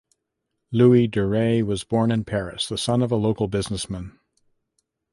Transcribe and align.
Louis 0.71 1.07
Durey 1.07 1.61
was 1.63 1.83
born 1.83 2.11
in 2.11 2.23
Paris, 2.23 2.67
the 2.67 2.75
son 2.75 3.03
of 3.03 3.11
a 3.11 3.15
local 3.15 3.47
businessman. 3.47 4.17